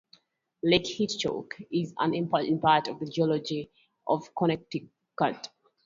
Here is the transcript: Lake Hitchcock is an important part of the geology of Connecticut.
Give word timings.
Lake 0.63 0.87
Hitchcock 0.87 1.53
is 1.71 1.93
an 1.99 2.15
important 2.15 2.59
part 2.59 2.87
of 2.87 2.99
the 2.99 3.05
geology 3.05 3.69
of 4.07 4.33
Connecticut. 4.35 4.87